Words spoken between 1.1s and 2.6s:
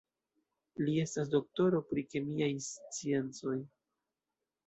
doktoro pri kemiaj